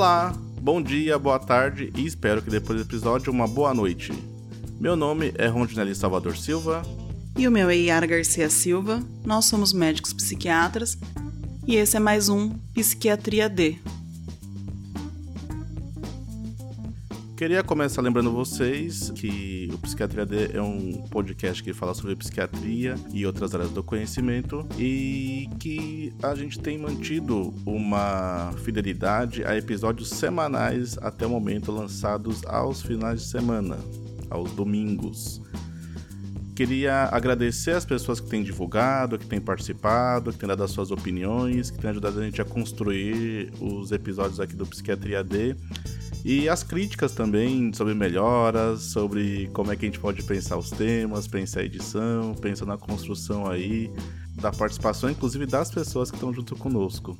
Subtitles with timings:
[0.00, 4.10] Olá, bom dia, boa tarde e espero que depois do episódio uma boa noite.
[4.80, 6.80] Meu nome é Rondinelli Salvador Silva.
[7.36, 9.02] E o meu é Yara Garcia Silva.
[9.26, 10.96] Nós somos médicos psiquiatras
[11.66, 13.78] e esse é mais um Psiquiatria D.
[17.40, 22.96] Queria começar lembrando vocês que o Psiquiatria D é um podcast que fala sobre psiquiatria
[23.14, 30.10] e outras áreas do conhecimento e que a gente tem mantido uma fidelidade a episódios
[30.10, 33.78] semanais até o momento lançados aos finais de semana,
[34.28, 35.40] aos domingos.
[36.54, 40.90] Queria agradecer as pessoas que têm divulgado, que têm participado, que têm dado as suas
[40.90, 45.56] opiniões, que têm ajudado a gente a construir os episódios aqui do Psiquiatria D
[46.24, 50.70] e as críticas também sobre melhoras, sobre como é que a gente pode pensar os
[50.70, 53.90] temas, pensar a edição, pensar na construção aí,
[54.34, 57.18] da participação inclusive das pessoas que estão junto conosco.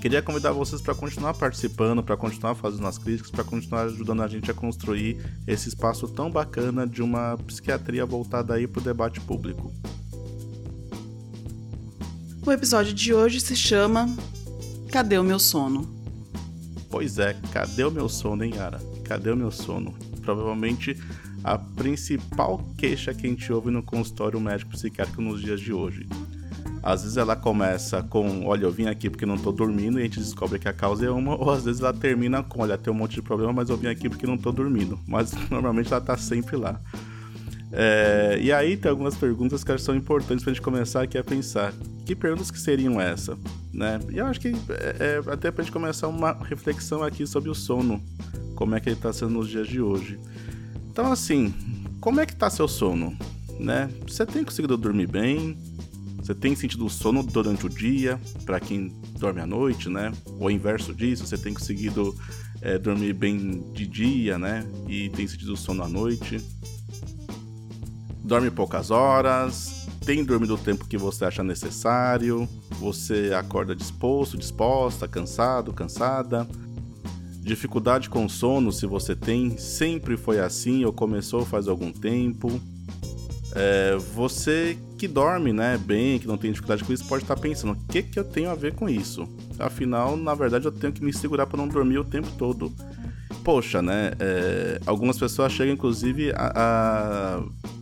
[0.00, 4.28] Queria convidar vocês para continuar participando, para continuar fazendo as críticas, para continuar ajudando a
[4.28, 9.20] gente a construir esse espaço tão bacana de uma psiquiatria voltada aí para o debate
[9.20, 9.72] público.
[12.46, 14.08] O episódio de hoje se chama
[14.90, 15.97] Cadê o meu sono?
[16.90, 18.80] Pois é, cadê o meu sono, hein, Yara?
[19.04, 19.94] Cadê o meu sono?
[20.22, 20.96] Provavelmente
[21.44, 26.06] a principal queixa que a gente ouve no consultório médico psiquiátrico nos dias de hoje.
[26.82, 30.04] Às vezes ela começa com, olha, eu vim aqui porque não tô dormindo, e a
[30.04, 32.92] gente descobre que a causa é uma, ou às vezes ela termina com, olha, tem
[32.92, 34.98] um monte de problema, mas eu vim aqui porque não tô dormindo.
[35.06, 36.80] Mas normalmente ela tá sempre lá.
[37.70, 41.74] É, e aí tem algumas perguntas que são importantes pra gente começar aqui a pensar.
[42.06, 43.36] Que perguntas que seriam essa?
[43.72, 44.00] Né?
[44.10, 47.54] E eu acho que é, é até pra gente começar uma reflexão aqui sobre o
[47.54, 48.02] sono.
[48.54, 50.18] Como é que ele tá sendo nos dias de hoje.
[50.90, 51.54] Então assim,
[52.00, 53.16] como é que tá seu sono?
[53.58, 53.90] Né?
[54.06, 55.56] Você tem conseguido dormir bem?
[56.18, 60.12] Você tem sentido sono durante o dia, para quem dorme à noite, né?
[60.38, 62.14] O inverso disso, você tem conseguido
[62.60, 64.66] é, dormir bem de dia, né?
[64.86, 66.44] E tem sentido sono à noite
[68.28, 69.77] dorme poucas horas,
[70.08, 72.48] tem dormido o tempo que você acha necessário,
[72.80, 76.48] você acorda disposto, disposta, cansado, cansada.
[77.42, 82.58] Dificuldade com sono, se você tem, sempre foi assim ou começou faz algum tempo.
[83.54, 87.74] É, você que dorme né, bem, que não tem dificuldade com isso, pode estar pensando:
[87.74, 89.28] o que, que eu tenho a ver com isso?
[89.58, 92.72] Afinal, na verdade, eu tenho que me segurar para não dormir o tempo todo.
[93.44, 94.12] Poxa, né?
[94.18, 97.77] É, algumas pessoas chegam, inclusive, a, a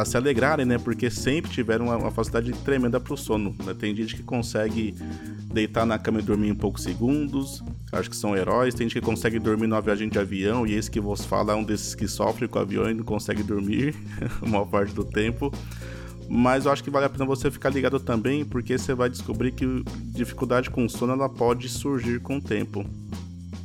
[0.00, 0.78] a se alegrarem, né?
[0.78, 3.54] Porque sempre tiveram uma, uma facilidade tremenda pro sono.
[3.64, 3.74] Né?
[3.74, 4.94] Tem gente que consegue
[5.52, 7.62] deitar na cama e dormir em poucos segundos.
[7.92, 8.74] Acho que são heróis.
[8.74, 10.66] Tem gente que consegue dormir numa viagem de avião.
[10.66, 13.04] E esse que vos fala é um desses que sofre com o avião e não
[13.04, 13.94] consegue dormir
[14.40, 15.52] a maior parte do tempo.
[16.28, 19.50] Mas eu acho que vale a pena você ficar ligado também, porque você vai descobrir
[19.50, 19.82] que
[20.14, 22.86] dificuldade com sono ela pode surgir com o tempo.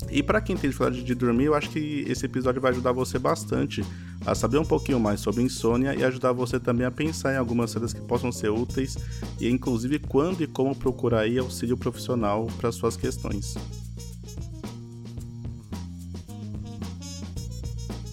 [0.09, 3.19] E para quem tem dificuldade de dormir, eu acho que esse episódio vai ajudar você
[3.19, 3.83] bastante
[4.25, 7.73] a saber um pouquinho mais sobre insônia e ajudar você também a pensar em algumas
[7.73, 8.97] coisas que possam ser úteis
[9.39, 13.55] e inclusive quando e como procurar aí auxílio profissional para suas questões.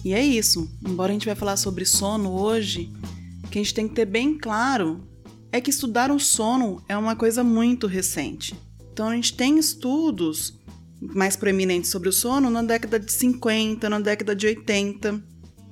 [0.03, 0.69] E é isso.
[0.85, 2.91] Embora a gente vai falar sobre sono hoje,
[3.43, 5.01] o que a gente tem que ter bem claro
[5.51, 8.53] é que estudar o sono é uma coisa muito recente.
[8.91, 10.59] Então a gente tem estudos
[11.13, 15.23] mais proeminentes sobre o sono na década de 50, na década de 80.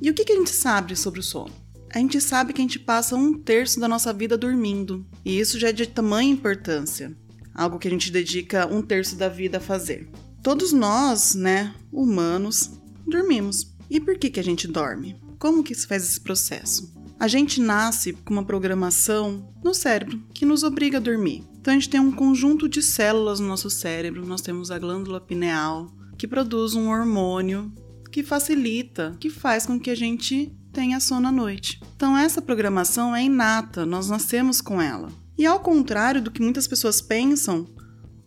[0.02, 1.53] E o que, que a gente sabe sobre o sono?
[1.94, 5.59] A gente sabe que a gente passa um terço da nossa vida dormindo, e isso
[5.59, 7.16] já é de tamanha importância,
[7.53, 10.09] algo que a gente dedica um terço da vida a fazer.
[10.41, 12.72] Todos nós, né, humanos,
[13.06, 13.75] dormimos.
[13.90, 15.22] E por que, que a gente dorme?
[15.38, 16.94] Como que se faz esse processo?
[17.20, 21.44] A gente nasce com uma programação no cérebro que nos obriga a dormir.
[21.62, 25.22] Então a gente tem um conjunto de células no nosso cérebro, nós temos a glândula
[25.22, 27.72] pineal, que produz um hormônio
[28.12, 31.80] que facilita, que faz com que a gente tenha sono à noite.
[31.96, 35.10] Então essa programação é inata, nós nascemos com ela.
[35.38, 37.68] E ao contrário do que muitas pessoas pensam,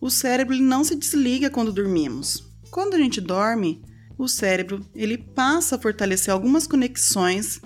[0.01, 2.55] o cérebro não se desliga quando dormimos.
[2.71, 3.83] Quando a gente dorme,
[4.17, 7.61] o cérebro ele passa a fortalecer algumas conexões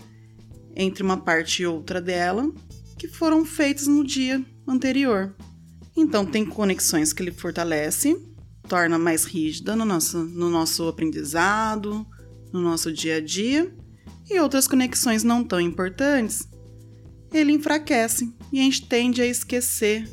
[0.75, 2.51] entre uma parte e outra dela
[2.97, 5.35] que foram feitas no dia anterior.
[6.01, 8.17] Então, tem conexões que ele fortalece,
[8.69, 12.07] torna mais rígida no nosso, no nosso aprendizado,
[12.53, 13.75] no nosso dia a dia,
[14.31, 16.49] e outras conexões não tão importantes,
[17.33, 20.09] ele enfraquece e a gente tende a esquecer,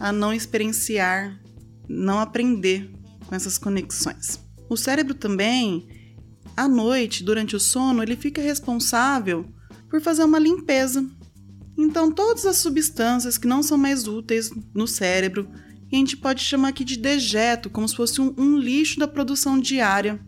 [0.00, 1.38] a não experienciar,
[1.86, 2.90] não aprender
[3.26, 4.40] com essas conexões.
[4.70, 5.86] O cérebro também,
[6.56, 9.44] à noite, durante o sono, ele fica responsável
[9.90, 11.06] por fazer uma limpeza
[11.76, 15.48] então, todas as substâncias que não são mais úteis no cérebro,
[15.92, 19.60] a gente pode chamar aqui de dejeto, como se fosse um, um lixo da produção
[19.60, 20.18] diária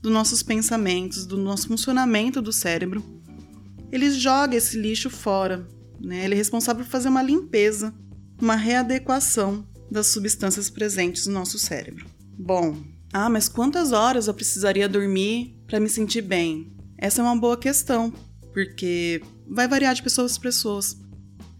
[0.00, 3.02] dos nossos pensamentos, do nosso funcionamento do cérebro.
[3.90, 5.66] Ele joga esse lixo fora,
[6.00, 6.24] né?
[6.24, 7.94] Ele é responsável por fazer uma limpeza,
[8.40, 12.06] uma readequação das substâncias presentes no nosso cérebro.
[12.38, 12.76] Bom,
[13.12, 16.72] ah, mas quantas horas eu precisaria dormir para me sentir bem?
[16.96, 18.12] Essa é uma boa questão,
[18.52, 20.96] porque vai variar de pessoas para pessoas.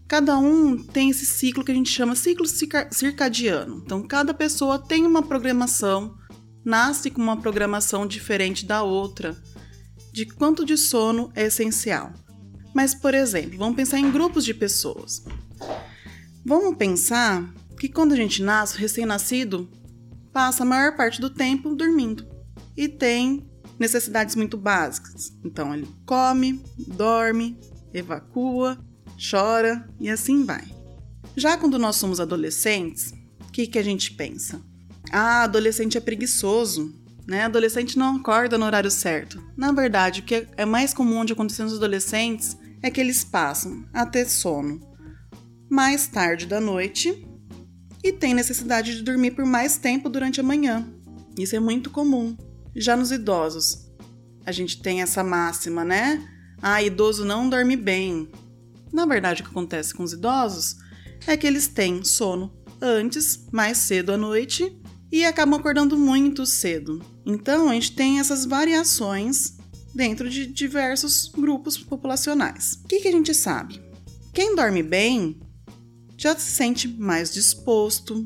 [0.07, 2.45] Cada um tem esse ciclo que a gente chama ciclo
[2.91, 3.81] circadiano.
[3.83, 6.15] Então, cada pessoa tem uma programação,
[6.63, 9.35] nasce com uma programação diferente da outra,
[10.11, 12.13] de quanto de sono é essencial.
[12.73, 15.23] Mas, por exemplo, vamos pensar em grupos de pessoas.
[16.45, 19.69] Vamos pensar que quando a gente nasce, recém-nascido
[20.31, 22.27] passa a maior parte do tempo dormindo
[22.75, 23.47] e tem
[23.79, 25.33] necessidades muito básicas.
[25.43, 27.57] Então ele come, dorme,
[27.93, 28.77] evacua,
[29.29, 30.63] chora e assim vai.
[31.35, 33.13] Já quando nós somos adolescentes,
[33.47, 34.61] o que, que a gente pensa?
[35.11, 36.93] Ah, adolescente é preguiçoso,
[37.27, 37.43] né?
[37.43, 39.43] Adolescente não acorda no horário certo.
[39.55, 43.85] Na verdade, o que é mais comum de acontecer nos adolescentes é que eles passam
[43.93, 44.81] a ter sono
[45.69, 47.27] mais tarde da noite
[48.03, 50.85] e têm necessidade de dormir por mais tempo durante a manhã.
[51.37, 52.37] Isso é muito comum.
[52.75, 53.91] Já nos idosos,
[54.45, 56.32] a gente tem essa máxima, né?
[56.65, 58.29] Ah, idoso não dorme bem.
[58.93, 60.77] Na verdade, o que acontece com os idosos
[61.27, 64.73] é que eles têm sono antes, mais cedo à noite,
[65.11, 67.01] e acabam acordando muito cedo.
[67.25, 69.57] Então, a gente tem essas variações
[69.93, 72.79] dentro de diversos grupos populacionais.
[72.85, 73.81] O que, que a gente sabe?
[74.33, 75.41] Quem dorme bem
[76.15, 78.25] já se sente mais disposto,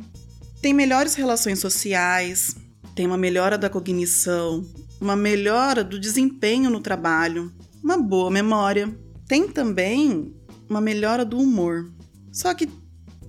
[0.61, 2.55] tem melhores relações sociais,
[2.93, 4.63] tem uma melhora da cognição,
[5.01, 7.51] uma melhora do desempenho no trabalho,
[7.87, 8.93] uma boa memória.
[9.25, 10.35] Tem também
[10.69, 11.89] uma melhora do humor.
[12.33, 12.67] Só que,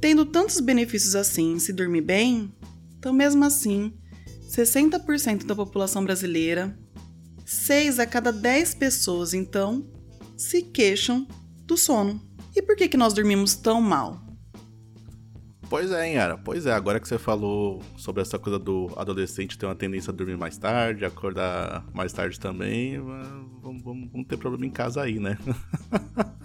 [0.00, 2.52] tendo tantos benefícios assim se dormir bem,
[2.98, 3.92] então mesmo assim,
[4.50, 6.76] 60% da população brasileira,
[7.46, 9.88] 6 a cada 10 pessoas então,
[10.36, 11.24] se queixam
[11.64, 12.20] do sono.
[12.56, 14.26] E por que, que nós dormimos tão mal?
[15.68, 16.38] Pois é, Yara.
[16.38, 20.14] Pois é, agora que você falou sobre essa coisa do adolescente ter uma tendência a
[20.14, 25.18] dormir mais tarde, acordar mais tarde também, vamos, vamos, vamos ter problema em casa aí,
[25.18, 25.36] né?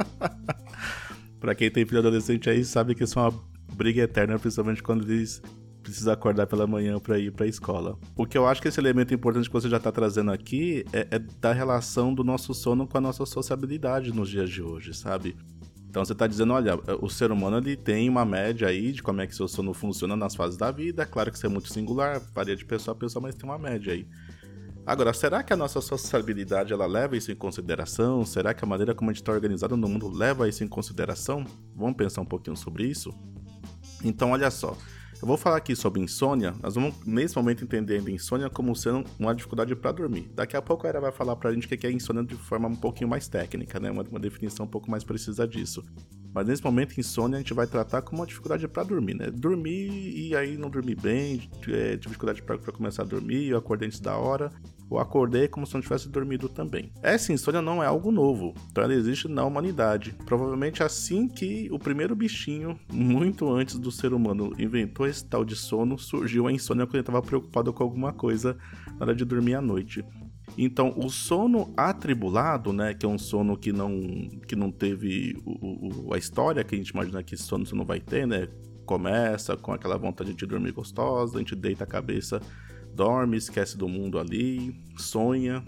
[1.39, 3.33] pra quem tem filho adolescente aí, sabe que isso é uma
[3.73, 5.41] briga eterna, principalmente quando eles
[5.81, 7.97] precisam acordar pela manhã para ir para a escola.
[8.15, 11.07] O que eu acho que esse elemento importante que você já está trazendo aqui é,
[11.11, 15.35] é da relação do nosso sono com a nossa sociabilidade nos dias de hoje, sabe?
[15.93, 19.21] Então você está dizendo, olha, o ser humano ele tem uma média aí de como
[19.21, 21.03] é que seu sono funciona nas fases da vida.
[21.03, 23.59] É claro que isso é muito singular, varia de pessoa a pessoa, mas tem uma
[23.59, 24.07] média aí.
[24.87, 28.25] Agora, será que a nossa sociabilidade ela leva isso em consideração?
[28.25, 31.45] Será que a maneira como a gente está organizado no mundo leva isso em consideração?
[31.75, 33.13] Vamos pensar um pouquinho sobre isso?
[34.03, 34.75] Então, olha só.
[35.23, 36.53] Eu vou falar aqui sobre insônia.
[36.61, 40.29] Nós vamos, nesse momento, entender a insônia como sendo uma dificuldade para dormir.
[40.35, 42.35] Daqui a pouco a Era vai falar para a gente o que é insônia de
[42.35, 43.89] forma um pouquinho mais técnica, né?
[43.89, 45.81] Uma, uma definição um pouco mais precisa disso.
[46.33, 49.31] Mas nesse momento, insônia a gente vai tratar como uma dificuldade para dormir, né?
[49.31, 54.01] Dormir e aí não dormir bem, é, dificuldade para começar a dormir, eu acordei antes
[54.01, 54.51] da hora,
[54.89, 56.91] ou acordei como se não tivesse dormido também.
[57.01, 60.15] Essa insônia não é algo novo, então ela existe na humanidade.
[60.25, 65.55] Provavelmente assim que o primeiro bichinho, muito antes do ser humano, inventou esse tal de
[65.55, 68.57] sono, surgiu a insônia quando ele estava preocupado com alguma coisa
[68.99, 70.03] na hora de dormir à noite.
[70.57, 73.99] Então, o sono atribulado, né, que é um sono que não,
[74.47, 77.75] que não teve o, o, a história que a gente imagina que esse sono você
[77.75, 78.47] não vai ter, né?
[78.85, 82.41] Começa com aquela vontade de dormir gostosa, a gente deita a cabeça,
[82.93, 85.63] dorme, esquece do mundo ali, sonha,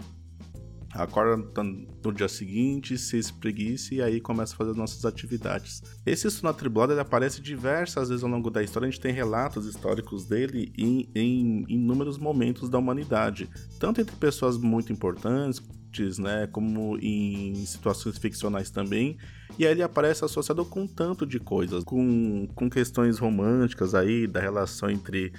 [1.02, 5.82] acorda no dia seguinte, se espreguiça e aí começa a fazer as nossas atividades.
[6.04, 9.66] Esse sono atribulado ele aparece diversas vezes ao longo da história, a gente tem relatos
[9.66, 16.98] históricos dele em, em inúmeros momentos da humanidade, tanto entre pessoas muito importantes, né, como
[16.98, 19.16] em situações ficcionais também,
[19.58, 24.26] e aí ele aparece associado com um tanto de coisas, com, com questões românticas aí,
[24.26, 25.32] da relação entre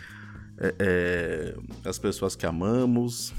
[0.59, 1.55] é, é,
[1.87, 3.33] as pessoas que amamos,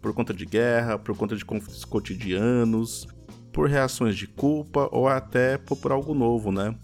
[0.00, 3.06] por conta de guerra, por conta de conflitos cotidianos,
[3.52, 6.76] por reações de culpa ou até por algo novo, né?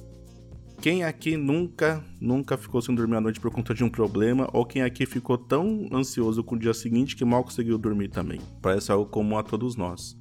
[0.81, 4.65] Quem aqui nunca, nunca ficou sem dormir à noite por conta de um problema, ou
[4.65, 8.41] quem aqui ficou tão ansioso com o dia seguinte que mal conseguiu dormir também?
[8.63, 10.17] Parece algo comum a todos nós.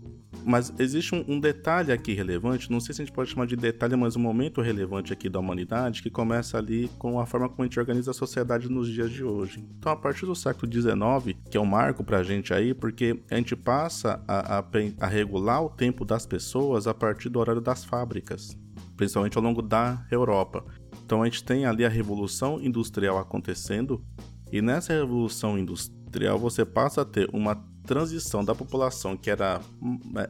[0.45, 3.55] Mas existe um, um, detalhe aqui relevante, não sei se a gente pode chamar de
[3.55, 7.63] detalhe, mas um momento relevante aqui da humanidade que começa ali com a forma como
[7.63, 9.65] a gente organiza a sociedade nos dias de hoje.
[9.77, 13.36] Então, a partir do século XIX, que é um marco pra gente aí, porque a
[13.36, 14.65] gente passa a, a,
[15.00, 18.57] a regular o tempo das pessoas a partir do horário das fábricas,
[18.95, 20.63] principalmente ao longo da Europa.
[21.03, 24.03] Então a gente tem ali a revolução industrial acontecendo,
[24.51, 27.55] e nessa revolução industrial você passa a ter uma
[27.89, 29.60] transição da população que era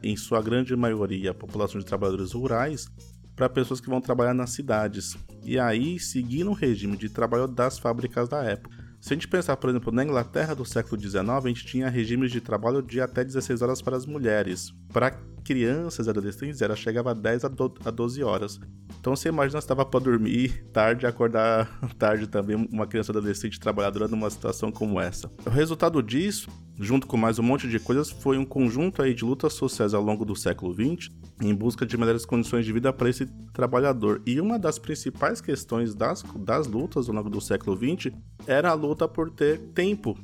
[0.02, 2.88] em sua grande maioria a população de trabalhadores rurais
[3.36, 5.14] para pessoas que vão trabalhar nas cidades.
[5.44, 8.74] E aí seguindo o regime de trabalho das fábricas da época.
[8.98, 12.32] Se a gente pensar, por exemplo, na Inglaterra do século XIX, a gente tinha regimes
[12.32, 14.72] de trabalho de até 16 horas para as mulheres.
[14.90, 18.60] Para crianças adolescentes, ela chegava a 10 a 12 horas.
[18.98, 21.66] Então você imagina se estava para dormir tarde acordar
[21.98, 25.30] tarde também, uma criança adolescente trabalhadora numa situação como essa.
[25.46, 29.24] O resultado disso, junto com mais um monte de coisas, foi um conjunto aí de
[29.24, 33.08] lutas sociais ao longo do século XX em busca de melhores condições de vida para
[33.08, 34.20] esse trabalhador.
[34.26, 38.12] E uma das principais questões das, das lutas ao longo do século XX
[38.46, 40.16] era a luta por ter tempo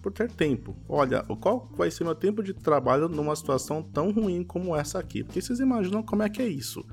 [0.00, 0.76] por ter tempo.
[0.88, 5.22] Olha, qual vai ser meu tempo de trabalho numa situação tão ruim como essa aqui?
[5.22, 6.84] Porque vocês imaginam como é que é isso?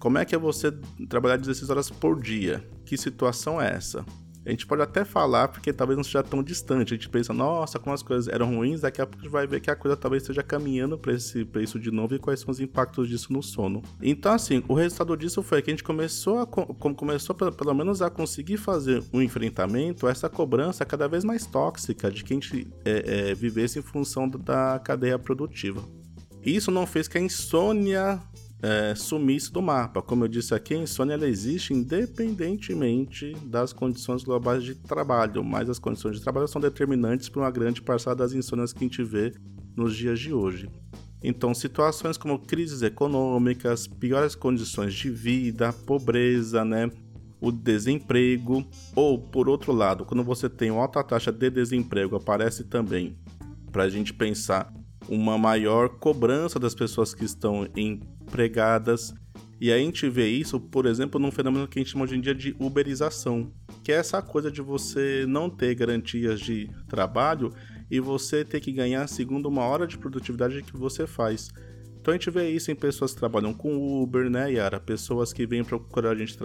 [0.00, 0.70] Como é que é você
[1.08, 2.68] trabalhar 16 horas por dia?
[2.84, 4.04] Que situação é essa?
[4.48, 6.94] A gente pode até falar, porque talvez não seja tão distante.
[6.94, 9.46] A gente pensa, nossa, como as coisas eram ruins, daqui a pouco a gente vai
[9.46, 12.58] ver que a coisa talvez esteja caminhando para isso de novo e quais são os
[12.58, 13.82] impactos disso no sono.
[14.00, 18.08] Então, assim, o resultado disso foi que a gente começou a começou pelo menos a
[18.08, 23.30] conseguir fazer um enfrentamento essa cobrança cada vez mais tóxica de que a gente é,
[23.30, 25.82] é, vivesse em função da cadeia produtiva.
[26.42, 28.18] Isso não fez que a insônia
[28.62, 30.02] é, sumisse do mapa.
[30.02, 35.68] Como eu disse aqui, a insônia ela existe independentemente das condições globais de trabalho, mas
[35.70, 39.02] as condições de trabalho são determinantes para uma grande parcela das insônias que a gente
[39.02, 39.32] vê
[39.76, 40.68] nos dias de hoje.
[41.22, 46.90] Então, situações como crises econômicas, piores condições de vida, pobreza, né?
[47.40, 52.64] o desemprego, ou por outro lado, quando você tem uma alta taxa de desemprego, aparece
[52.64, 53.16] também
[53.70, 54.72] para a gente pensar
[55.08, 57.66] uma maior cobrança das pessoas que estão
[58.28, 59.14] empregadas.
[59.60, 62.20] E a gente vê isso, por exemplo, num fenômeno que a gente chama hoje em
[62.20, 63.50] dia de uberização,
[63.82, 67.52] que é essa coisa de você não ter garantias de trabalho
[67.90, 71.48] e você ter que ganhar segundo uma hora de produtividade que você faz.
[72.00, 74.78] Então a gente vê isso em pessoas que trabalham com Uber, né, Yara?
[74.78, 76.38] Pessoas que vêm procurar a gente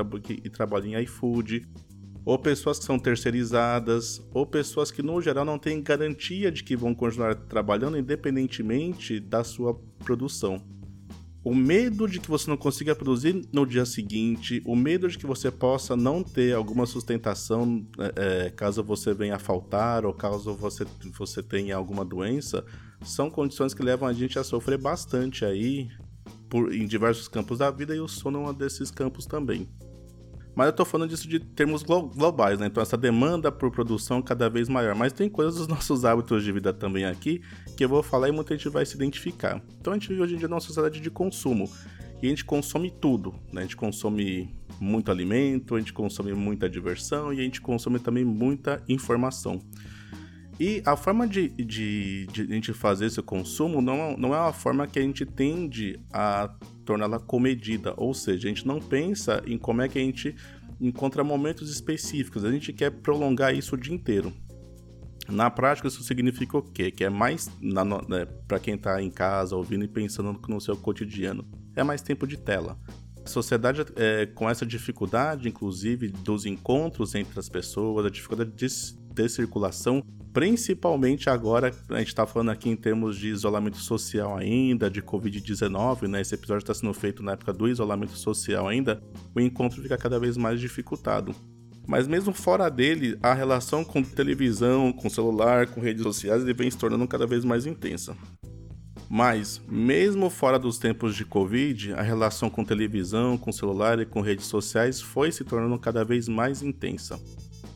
[0.44, 1.68] e trabalham em iFood,
[2.26, 6.76] ou pessoas que são terceirizadas, ou pessoas que no geral não têm garantia de que
[6.76, 10.62] vão continuar trabalhando independentemente da sua produção.
[11.44, 15.26] O medo de que você não consiga produzir no dia seguinte, o medo de que
[15.26, 20.54] você possa não ter alguma sustentação é, é caso você venha a faltar ou caso
[20.54, 20.86] você,
[21.18, 22.64] você tenha alguma doença,
[23.04, 25.90] são condições que levam a gente a sofrer bastante aí
[26.50, 29.68] por, em diversos campos da vida e o sono é um desses campos também.
[30.56, 32.68] Mas eu tô falando disso de termos globais, né?
[32.68, 34.96] Então essa demanda por produção cada vez maior.
[34.96, 37.42] Mas tem coisas dos nossos hábitos de vida também aqui
[37.76, 39.62] que eu vou falar e muita gente vai se identificar.
[39.80, 41.70] Então a gente vive hoje em dia numa sociedade de consumo.
[42.22, 43.62] E a gente consome tudo, né?
[43.62, 48.24] A gente consome muito alimento, a gente consome muita diversão e a gente consome também
[48.24, 49.60] muita informação.
[50.60, 54.54] E a forma de, de, de, a gente fazer esse consumo não, não é uma
[54.54, 56.54] forma que a gente tende a
[56.84, 60.36] torná-la comedida, ou seja, a gente não pensa em como é que a gente
[60.80, 64.34] encontra momentos específicos, a gente quer prolongar isso o dia inteiro.
[65.30, 66.92] Na prática, isso significa o quê?
[66.92, 71.46] Que é mais, né, para quem está em casa ouvindo e pensando no seu cotidiano,
[71.76, 72.78] é mais tempo de tela.
[73.26, 78.68] A sociedade, é, com essa dificuldade, inclusive, dos encontros entre as pessoas, a dificuldade de,
[78.68, 84.90] de circulação, principalmente agora, a gente está falando aqui em termos de isolamento social ainda,
[84.90, 86.22] de Covid-19, né?
[86.22, 89.02] Esse episódio está sendo feito na época do isolamento social ainda,
[89.36, 91.36] o encontro fica cada vez mais dificultado.
[91.86, 96.72] Mas mesmo fora dele, a relação com televisão, com celular, com redes sociais, ele vem
[96.72, 98.18] se tornando cada vez mais intensa.
[99.10, 104.22] Mas, mesmo fora dos tempos de Covid, a relação com televisão, com celular e com
[104.22, 107.20] redes sociais foi se tornando cada vez mais intensa.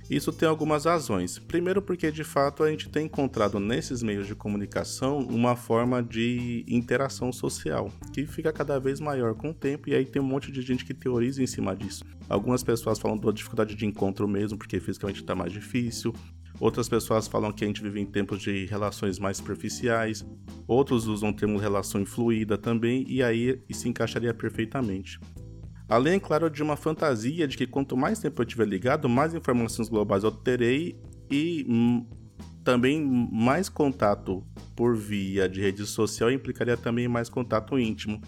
[0.09, 1.37] Isso tem algumas razões.
[1.37, 6.63] Primeiro, porque de fato a gente tem encontrado nesses meios de comunicação uma forma de
[6.67, 10.49] interação social que fica cada vez maior com o tempo, e aí tem um monte
[10.49, 12.05] de gente que teoriza em cima disso.
[12.29, 16.13] Algumas pessoas falam da dificuldade de encontro mesmo, porque fisicamente está mais difícil.
[16.59, 20.25] Outras pessoas falam que a gente vive em tempos de relações mais superficiais.
[20.67, 25.19] Outros usam o termo relação fluida também, e aí se encaixaria perfeitamente.
[25.89, 29.87] Além, claro, de uma fantasia de que quanto mais tempo eu estiver ligado, mais informações
[29.87, 30.99] globais eu terei
[31.31, 32.05] e hum,
[32.63, 33.01] também
[33.31, 38.21] mais contato por via de rede social implicaria também mais contato íntimo,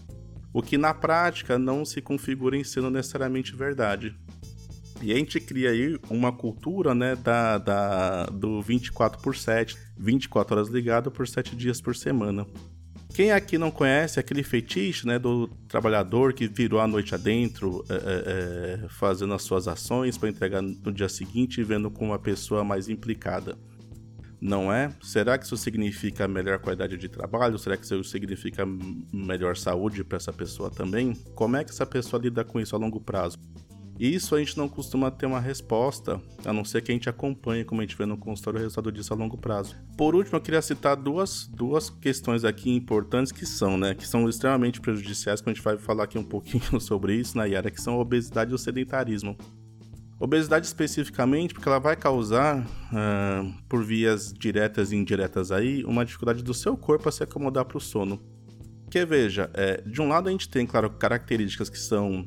[0.53, 4.15] o que na prática não se configura em sendo necessariamente verdade.
[5.01, 10.55] E a gente cria aí uma cultura né, da, da, do 24 por 7, 24
[10.55, 12.45] horas ligado por 7 dias por semana
[13.19, 17.93] Quem aqui não conhece aquele fetiche né, do trabalhador que virou a noite adentro, é,
[17.93, 22.63] é, é fazendo as suas ações para entregar no dia seguinte vendo com uma pessoa
[22.63, 23.57] mais implicada?
[24.39, 24.89] Não é?
[25.01, 27.59] Será que isso significa melhor qualidade de trabalho?
[27.59, 28.65] Será que isso significa
[29.11, 31.13] melhor saúde para essa pessoa também?
[31.35, 33.37] Como é que essa pessoa lida com isso a longo prazo?
[33.99, 37.65] Isso a gente não costuma ter uma resposta, a não ser que a gente acompanhe,
[37.65, 39.75] como a gente vê no consultório, o resultado disso a longo prazo.
[39.97, 44.29] Por último, eu queria citar duas, duas questões aqui importantes que são, né, que são
[44.29, 47.81] extremamente prejudiciais, que a gente vai falar aqui um pouquinho sobre isso na Yara, que
[47.81, 49.35] são a obesidade e o sedentarismo.
[50.17, 56.41] Obesidade especificamente, porque ela vai causar, uh, por vias diretas e indiretas aí, uma dificuldade
[56.41, 58.17] do seu corpo a se acomodar para o sono.
[58.89, 62.25] Que veja, é, de um lado a gente tem, claro, características que são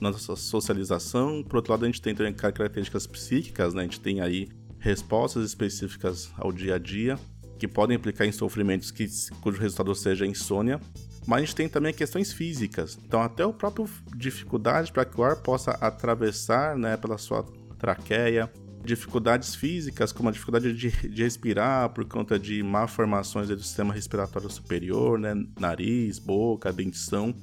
[0.00, 1.42] nossa socialização.
[1.42, 3.82] Por outro lado, a gente tem também características psíquicas, né?
[3.82, 4.48] A gente tem aí
[4.78, 7.18] respostas específicas ao dia a dia
[7.58, 9.06] que podem implicar em sofrimentos que,
[9.40, 10.80] cujo resultado seja insônia.
[11.26, 12.98] Mas a gente tem também questões físicas.
[13.06, 17.44] Então, até o próprio dificuldade para que o ar possa atravessar né, pela sua
[17.78, 18.52] traqueia,
[18.84, 24.50] dificuldades físicas, como a dificuldade de, de respirar por conta de malformações do sistema respiratório
[24.50, 27.34] superior, né, nariz, boca, dentição,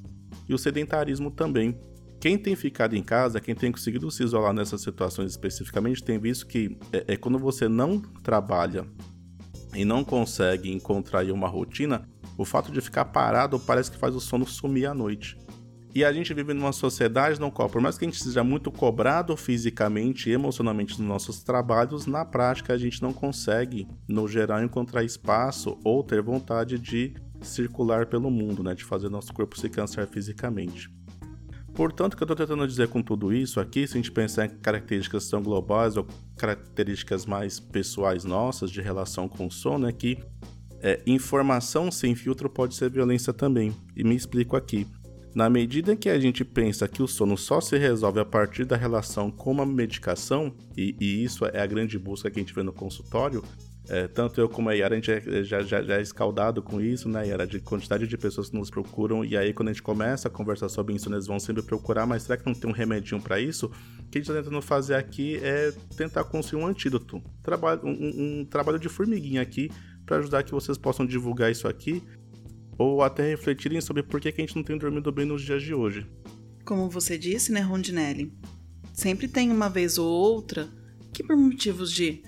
[0.47, 1.75] e o sedentarismo também.
[2.21, 6.45] Quem tem ficado em casa, quem tem conseguido se isolar nessas situações especificamente, tem visto
[6.45, 8.85] que é, é quando você não trabalha
[9.73, 14.19] e não consegue encontrar uma rotina, o fato de ficar parado parece que faz o
[14.19, 15.35] sono sumir à noite.
[15.95, 18.71] E a gente vive numa sociedade no qual, por mais que a gente seja muito
[18.71, 24.63] cobrado fisicamente e emocionalmente nos nossos trabalhos, na prática a gente não consegue, no geral,
[24.63, 28.75] encontrar espaço ou ter vontade de circular pelo mundo, né?
[28.75, 31.00] De fazer nosso corpo se cansar fisicamente.
[31.73, 34.45] Portanto, o que eu estou tentando dizer com tudo isso aqui, se a gente pensar
[34.45, 36.05] em características tão globais ou
[36.37, 40.17] características mais pessoais nossas de relação com o sono, é que
[40.81, 43.73] é, informação sem filtro pode ser violência também.
[43.95, 44.85] E me explico aqui.
[45.33, 48.75] Na medida que a gente pensa que o sono só se resolve a partir da
[48.75, 52.63] relação com uma medicação, e, e isso é a grande busca que a gente vê
[52.63, 53.41] no consultório,
[53.89, 56.79] é, tanto eu como a Yara, a gente é, já, já, já é escaldado com
[56.79, 57.47] isso, né, Yara?
[57.47, 59.25] De quantidade de pessoas que nos procuram.
[59.25, 62.23] E aí, quando a gente começa a conversar sobre isso, eles vão sempre procurar, mas
[62.23, 63.65] será que não tem um remedinho para isso?
[63.65, 67.21] O que a gente está tentando fazer aqui é tentar conseguir um antídoto.
[67.43, 69.69] Trabalho, um, um trabalho de formiguinha aqui
[70.05, 72.03] para ajudar que vocês possam divulgar isso aqui
[72.77, 75.73] ou até refletirem sobre por que, a gente não tem dormido bem nos dias de
[75.73, 76.07] hoje.
[76.65, 78.33] Como você disse, né, Rondinelli?
[78.93, 80.69] Sempre tem uma vez ou outra
[81.13, 82.23] que, por motivos de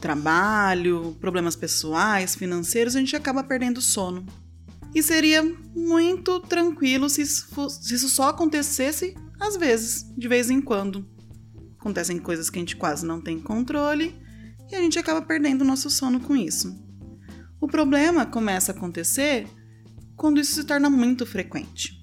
[0.00, 4.24] trabalho, problemas pessoais, financeiros, a gente acaba perdendo sono.
[4.94, 5.42] E seria
[5.74, 11.06] muito tranquilo se isso, só acontecesse às vezes, de vez em quando.
[11.78, 14.16] Acontecem coisas que a gente quase não tem controle
[14.70, 16.74] e a gente acaba perdendo o nosso sono com isso.
[17.60, 19.46] O problema começa a acontecer
[20.16, 22.00] quando isso se torna muito frequente.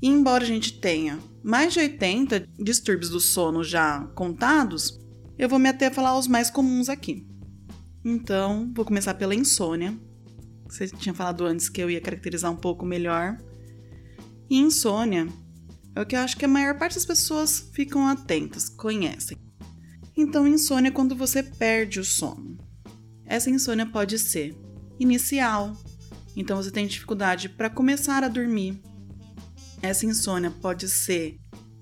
[0.00, 5.00] E embora a gente tenha mais de 80 distúrbios do sono já contados,
[5.38, 7.26] eu vou me até falar os mais comuns aqui.
[8.04, 9.96] Então, vou começar pela insônia.
[10.68, 13.38] Você tinha falado antes que eu ia caracterizar um pouco melhor.
[14.50, 15.28] E insônia
[15.94, 19.36] é o que eu acho que a maior parte das pessoas ficam atentas, conhecem.
[20.16, 22.58] Então, insônia é quando você perde o sono.
[23.24, 24.56] Essa insônia pode ser
[24.98, 25.76] inicial,
[26.34, 28.82] então você tem dificuldade para começar a dormir.
[29.80, 31.38] Essa insônia pode ser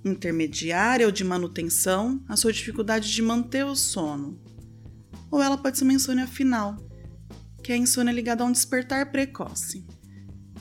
[0.09, 4.41] intermediária ou de manutenção, a sua dificuldade de manter o sono.
[5.31, 6.77] Ou ela pode ser uma insônia final,
[7.63, 9.85] que é a insônia ligada a um despertar precoce.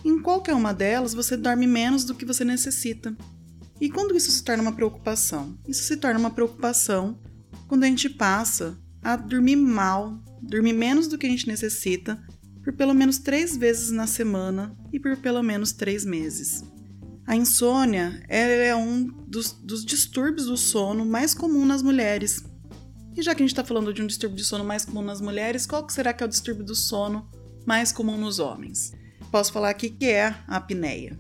[0.04, 3.16] Em qualquer uma delas, você dorme menos do que você necessita.
[3.80, 5.58] E quando isso se torna uma preocupação?
[5.68, 7.20] Isso se torna uma preocupação
[7.68, 12.24] quando a gente passa a dormir mal, dormir menos do que a gente necessita,
[12.64, 16.64] por pelo menos três vezes na semana e por pelo menos três meses.
[17.28, 22.44] A insônia é um dos, dos distúrbios do sono mais comum nas mulheres.
[23.16, 25.20] E já que a gente está falando de um distúrbio de sono mais comum nas
[25.20, 27.28] mulheres, qual será que é o distúrbio do sono
[27.66, 28.94] mais comum nos homens?
[29.32, 31.18] Posso falar aqui que é a apneia.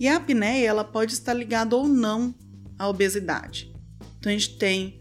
[0.00, 2.34] E a apneia ela pode estar ligada ou não
[2.76, 3.72] à obesidade.
[4.18, 5.00] Então a gente tem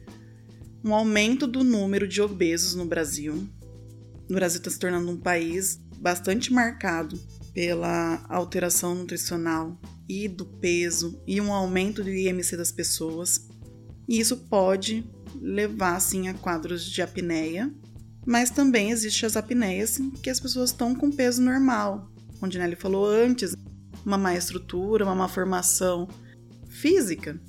[0.83, 3.49] um aumento do número de obesos no Brasil.
[4.29, 7.19] O Brasil está se tornando um país bastante marcado
[7.53, 13.47] pela alteração nutricional e do peso e um aumento do IMC das pessoas.
[14.07, 15.09] E isso pode
[15.41, 17.73] levar sim a quadros de apneia,
[18.25, 22.11] mas também existem as apneias que as pessoas estão com peso normal.
[22.41, 23.55] A Nelly falou antes,
[24.05, 26.07] uma má estrutura, uma má formação
[26.67, 27.39] física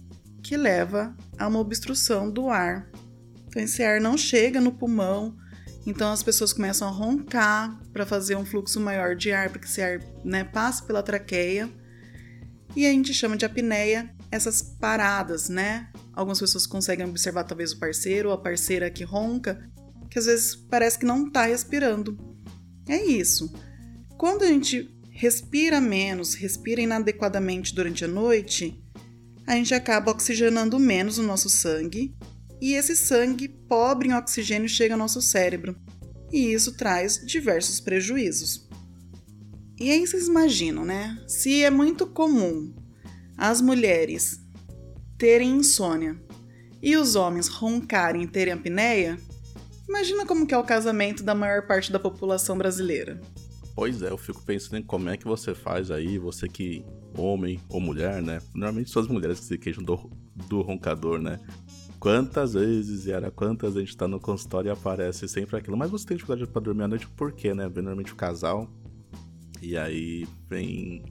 [0.42, 2.88] que leva a uma obstrução do ar.
[3.48, 5.36] Então esse ar não chega no pulmão
[5.86, 9.66] Então as pessoas começam a roncar para fazer um fluxo maior de ar, para que
[9.66, 11.68] esse ar né, passe pela traqueia.
[12.76, 15.88] E a gente chama de apneia essas paradas, né?
[16.12, 19.70] Algumas pessoas conseguem observar talvez o parceiro ou a parceira que ronca,
[20.10, 22.18] que às vezes parece que não está respirando.
[22.88, 23.52] É isso.
[24.16, 28.82] Quando a gente respira menos, respira inadequadamente durante a noite,
[29.46, 32.16] a gente acaba oxigenando menos o nosso sangue
[32.60, 35.76] e esse sangue pobre em oxigênio chega ao nosso cérebro.
[36.32, 38.63] E isso traz diversos prejuízos.
[39.78, 41.18] E aí vocês imaginam, né?
[41.26, 42.72] Se é muito comum
[43.37, 44.40] as mulheres
[45.18, 46.16] terem insônia
[46.80, 49.18] e os homens roncarem e terem apneia,
[49.88, 53.20] imagina como que é o casamento da maior parte da população brasileira.
[53.74, 56.84] Pois é, eu fico pensando em como é que você faz aí, você que
[57.18, 58.40] homem ou mulher, né?
[58.54, 60.08] Normalmente são as mulheres que se queixam do,
[60.48, 61.40] do roncador, né?
[61.98, 65.76] Quantas vezes, Yara, quantas a gente tá no consultório e aparece sempre aquilo.
[65.76, 67.64] Mas você tem dificuldade pra dormir à noite por quê, né?
[67.64, 68.70] Normalmente o casal.
[69.64, 71.03] E aí vem,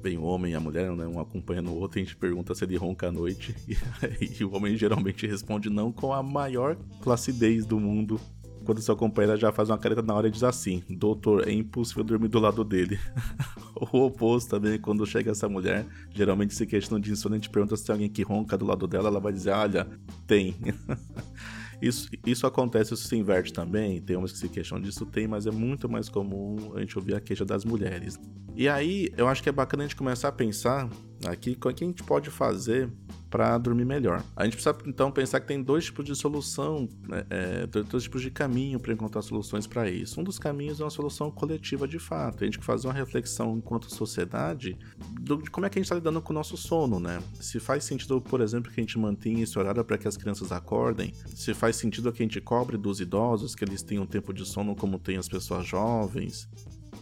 [0.00, 1.04] vem o homem e a mulher, né?
[1.04, 3.56] Um acompanhando o outro e a gente pergunta se ele ronca à noite.
[4.20, 8.20] E, e o homem geralmente responde não com a maior placidez do mundo
[8.64, 12.04] quando seu companheiro já faz uma careta na hora e diz assim: Doutor, é impossível
[12.04, 13.00] dormir do lado dele.
[13.74, 17.76] o oposto também, quando chega essa mulher, geralmente se queixam de insônia, a gente pergunta
[17.76, 19.88] se tem alguém que ronca do lado dela, ela vai dizer: Olha,
[20.26, 20.54] tem.
[21.82, 24.00] Isso, isso acontece, isso se inverte também.
[24.00, 27.16] Tem homens que se queixam disso, tem, mas é muito mais comum a gente ouvir
[27.16, 28.20] a queixa das mulheres.
[28.54, 30.88] E aí, eu acho que é bacana a gente começar a pensar
[31.26, 32.90] aqui o que a gente pode fazer
[33.32, 34.22] para dormir melhor.
[34.36, 38.20] A gente precisa então pensar que tem dois tipos de solução, né, é, dois tipos
[38.20, 40.20] de caminho para encontrar soluções para isso.
[40.20, 42.42] Um dos caminhos é uma solução coletiva de fato.
[42.42, 44.76] A gente fazer uma reflexão enquanto sociedade
[45.18, 47.22] do, de como é que a gente está lidando com o nosso sono, né?
[47.40, 50.52] Se faz sentido, por exemplo, que a gente mantenha esse horário para que as crianças
[50.52, 54.44] acordem, se faz sentido que a gente cobre dos idosos, que eles tenham tempo de
[54.44, 56.46] sono como tem as pessoas jovens,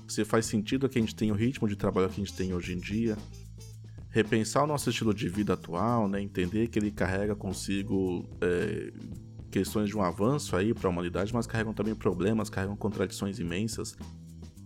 [0.07, 2.55] se faz sentido que a gente tenha o ritmo de trabalho que a gente tem
[2.55, 3.17] hoje em dia
[4.11, 6.21] repensar o nosso estilo de vida atual, né?
[6.21, 8.93] entender que ele carrega consigo é,
[9.51, 13.97] questões de um avanço aí para a humanidade, mas carregam também problemas, carregam contradições imensas.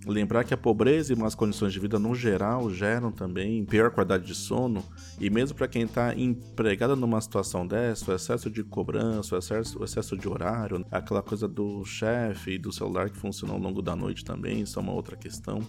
[0.07, 4.27] Lembrar que a pobreza e más condições de vida no geral geram também pior qualidade
[4.27, 4.85] de sono,
[5.19, 9.81] e mesmo para quem está empregado numa situação dessa, o excesso de cobrança, o excesso,
[9.81, 13.81] o excesso de horário, aquela coisa do chefe e do celular que funciona ao longo
[13.81, 15.61] da noite também, isso é uma outra questão.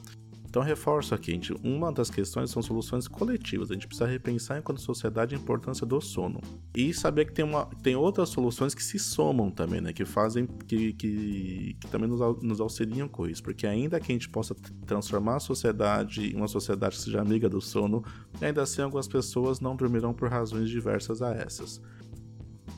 [0.56, 3.70] Então, reforço aqui, gente, uma das questões são soluções coletivas.
[3.70, 6.40] A gente precisa repensar, enquanto sociedade, a importância do sono.
[6.74, 9.92] E saber que tem, uma, tem outras soluções que se somam também, né?
[9.92, 13.44] Que fazem, que, que, que também nos, nos auxiliam com isso.
[13.44, 17.50] Porque ainda que a gente possa transformar a sociedade em uma sociedade que seja amiga
[17.50, 18.02] do sono,
[18.40, 21.82] ainda assim algumas pessoas não dormirão por razões diversas a essas.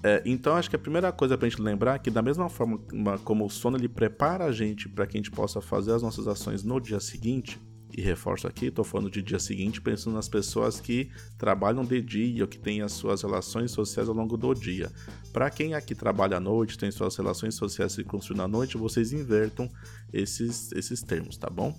[0.04, 2.80] É, então acho que a primeira coisa pra gente lembrar é que da mesma forma
[3.24, 6.28] como o sono ele prepara a gente para que a gente possa fazer as nossas
[6.28, 7.60] ações no dia seguinte,
[7.96, 12.44] e reforço aqui, estou falando de dia seguinte, pensando nas pessoas que trabalham de dia
[12.44, 14.92] ou que têm as suas relações sociais ao longo do dia.
[15.32, 19.14] Para quem aqui trabalha à noite, tem suas relações sociais se construindo à noite, vocês
[19.14, 19.70] invertam
[20.12, 21.78] esses, esses termos, tá bom?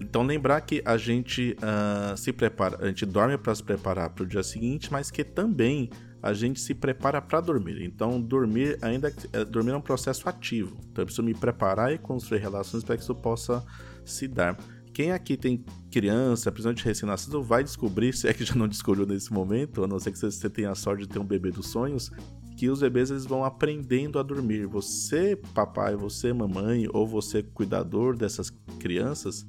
[0.00, 4.24] Então lembrar que a gente uh, se prepara, a gente dorme para se preparar para
[4.24, 5.90] o dia seguinte, mas que também
[6.22, 7.82] a gente se prepara para dormir.
[7.82, 10.76] Então, dormir ainda é, dormir é um processo ativo.
[10.90, 13.64] Então, eu preciso me preparar e construir relações para que isso possa
[14.04, 14.56] se dar.
[14.92, 19.32] Quem aqui tem criança, principalmente recém-nascido, vai descobrir, se é que já não descobriu nesse
[19.32, 22.10] momento, a não ser que você tenha a sorte de ter um bebê dos sonhos,
[22.56, 24.66] que os bebês eles vão aprendendo a dormir.
[24.66, 29.46] Você, papai, você, mamãe, ou você, cuidador dessas crianças,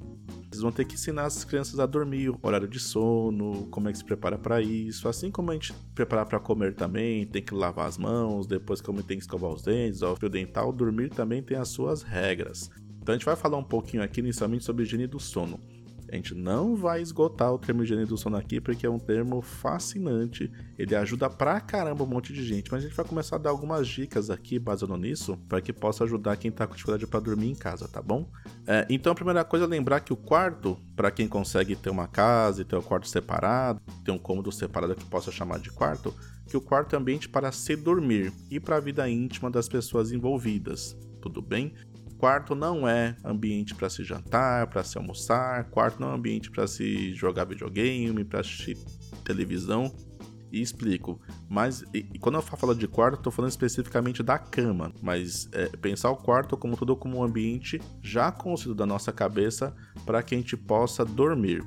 [0.54, 3.98] eles vão ter que ensinar as crianças a dormir, horário de sono, como é que
[3.98, 5.10] se prepara para isso.
[5.10, 9.04] Assim como a gente preparar para comer também, tem que lavar as mãos, depois como
[9.04, 12.70] tem que escovar os dentes, o fio dental, dormir também tem as suas regras.
[13.04, 15.60] Então a gente vai falar um pouquinho aqui inicialmente sobre higiene do sono.
[16.10, 19.42] A gente não vai esgotar o termo higiene do sono aqui porque é um termo
[19.42, 20.50] fascinante.
[20.78, 22.72] Ele ajuda pra caramba um monte de gente.
[22.72, 26.06] Mas a gente vai começar a dar algumas dicas aqui baseado nisso para que possa
[26.06, 28.30] ajudar quem tá com dificuldade para dormir em casa, tá bom?
[28.66, 32.08] É, então a primeira coisa é lembrar que o quarto, para quem consegue ter uma
[32.08, 35.72] casa e ter o um quarto separado, ter um cômodo separado que possa chamar de
[35.72, 36.16] quarto,
[36.48, 40.14] que o quarto é ambiente para se dormir e para a vida íntima das pessoas
[40.14, 40.96] envolvidas.
[41.20, 41.74] Tudo bem?
[42.24, 45.66] Quarto não é ambiente para se jantar, para se almoçar.
[45.66, 48.78] Quarto não é ambiente para se jogar videogame, para assistir
[49.26, 49.94] televisão.
[50.50, 51.20] E explico.
[51.50, 54.94] Mas e, quando eu falo de quarto, estou falando especificamente da cama.
[55.02, 59.76] Mas é, pensar o quarto como tudo como um ambiente já construído da nossa cabeça
[60.06, 61.62] para que a gente possa dormir.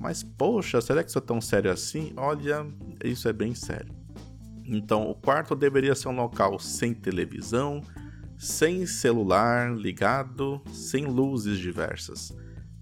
[0.00, 2.14] Mas poxa, será que isso é tão sério assim?
[2.16, 2.66] Olha,
[3.04, 3.92] isso é bem sério.
[4.64, 7.82] Então, o quarto deveria ser um local sem televisão,
[8.42, 12.36] sem celular ligado, sem luzes diversas.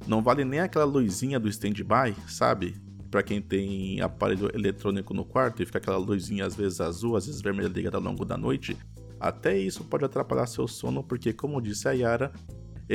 [0.06, 2.80] Não vale nem aquela luzinha do stand-by, sabe?
[3.10, 7.26] Para quem tem aparelho eletrônico no quarto e fica aquela luzinha às vezes azul, às
[7.26, 8.74] vezes vermelha ligada ao longo da noite.
[9.20, 12.32] Até isso pode atrapalhar seu sono, porque, como disse a Yara,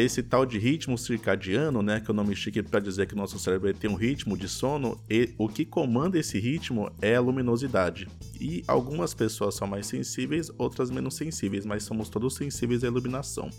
[0.03, 3.17] esse tal de ritmo circadiano, né, que é o nome chique para dizer que o
[3.17, 7.21] nosso cérebro tem um ritmo de sono, e o que comanda esse ritmo é a
[7.21, 8.05] luminosidade.
[8.39, 13.49] E algumas pessoas são mais sensíveis, outras menos sensíveis, mas somos todos sensíveis à iluminação.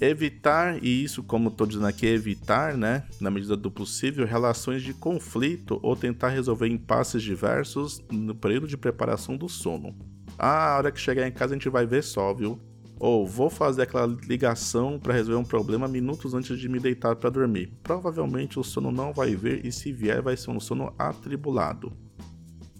[0.00, 4.92] Evitar, e isso, como estou dizendo aqui, evitar, né, na medida do possível, relações de
[4.92, 9.94] conflito ou tentar resolver impasses diversos no período de preparação do sono.
[10.36, 12.60] Ah, a hora que chegar em casa a gente vai ver só, viu?
[13.02, 17.30] Ou vou fazer aquela ligação para resolver um problema minutos antes de me deitar para
[17.30, 17.76] dormir.
[17.82, 21.92] Provavelmente o sono não vai vir e se vier vai ser um sono atribulado.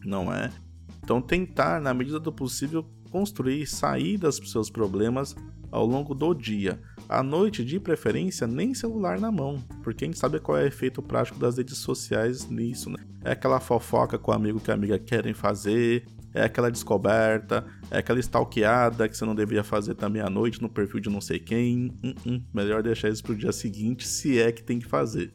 [0.04, 0.52] Não é?
[1.02, 5.35] Então tentar, na medida do possível, construir saídas para os seus problemas
[5.72, 6.80] ao longo do dia.
[7.08, 11.02] À noite, de preferência, nem celular na mão, porque gente sabe qual é o efeito
[11.02, 12.98] prático das redes sociais nisso, né?
[13.24, 17.99] É aquela fofoca com o amigo que a amiga querem fazer, é aquela descoberta, é
[17.99, 21.38] aquela stalkeada que você não deveria fazer também à noite no perfil de não sei
[21.38, 21.95] quem.
[22.03, 25.33] Uh -uh, melhor deixar isso pro dia seguinte, se é que tem que fazer.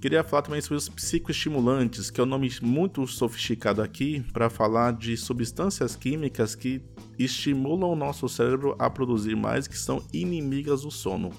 [0.00, 4.92] Queria falar também sobre os psicoestimulantes, que é um nome muito sofisticado aqui para falar
[4.92, 6.82] de substâncias químicas que
[7.18, 11.30] estimulam o nosso cérebro a produzir mais, que são inimigas do sono.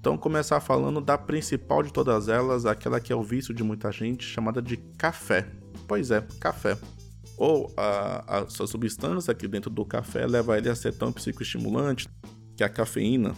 [0.00, 3.92] Então, começar falando da principal de todas elas, aquela que é o vício de muita
[3.92, 5.46] gente, chamada de café.
[5.86, 6.78] Pois é, café
[7.36, 12.08] ou a, a sua substância aqui dentro do café leva ele a ser tão psicoestimulante
[12.56, 13.34] que a cafeína.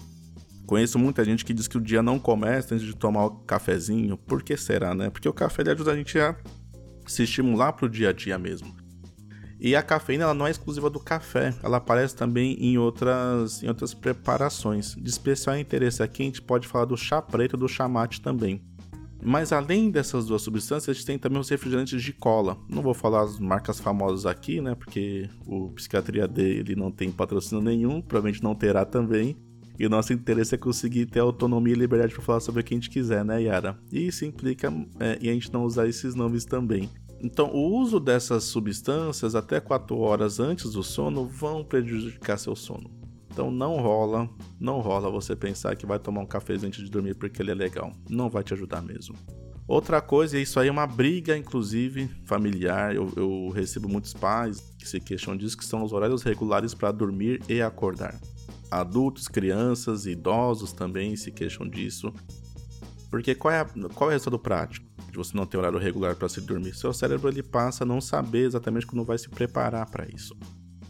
[0.67, 4.17] Conheço muita gente que diz que o dia não começa antes de tomar o cafezinho.
[4.17, 5.11] Por que será, né?
[5.11, 6.37] Porque o café ele ajuda a gente a
[7.07, 8.75] se estimular para o dia a dia mesmo.
[9.61, 13.69] E a cafeína ela não é exclusiva do café, ela aparece também em outras, em
[13.69, 14.95] outras preparações.
[14.95, 18.21] De especial interesse aqui, a gente pode falar do chá preto e do chá mate
[18.21, 18.63] também.
[19.25, 22.59] Mas além dessas duas substâncias, a gente tem também os refrigerantes de cola.
[22.69, 24.75] Não vou falar as marcas famosas aqui, né?
[24.75, 29.37] Porque o Psiquiatria dele não tem patrocínio nenhum, provavelmente não terá também.
[29.79, 32.75] E o nosso interesse é conseguir ter autonomia e liberdade para falar sobre o que
[32.75, 33.77] a gente quiser, né, Yara?
[33.91, 36.89] E isso implica é, em a gente não usar esses nomes também.
[37.21, 42.91] Então, o uso dessas substâncias até 4 horas antes do sono vão prejudicar seu sono.
[43.35, 47.17] Então não rola, não rola você pensar que vai tomar um cafezinho antes de dormir
[47.17, 47.93] porque ele é legal.
[48.09, 49.17] Não vai te ajudar mesmo.
[49.67, 52.95] Outra coisa, e isso aí é uma briga, inclusive, familiar.
[52.95, 56.93] Eu, eu recebo muitos pais que se queixam disso, que são os horários regulares para
[56.93, 58.21] dormir e acordar.
[58.71, 62.13] Adultos, crianças, idosos também se queixam disso.
[63.11, 66.15] Porque qual é, a, qual é o resultado prático de você não ter horário regular
[66.15, 66.73] para se dormir?
[66.77, 70.37] Seu cérebro ele passa a não saber exatamente quando vai se preparar para isso.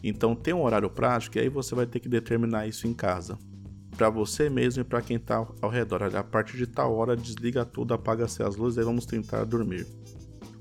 [0.07, 3.39] Então tem um horário prático e aí você vai ter que determinar isso em casa.
[3.97, 6.03] Para você mesmo e para quem está ao redor.
[6.03, 9.87] A partir de tal hora desliga tudo, apaga-se as luzes e vamos tentar dormir.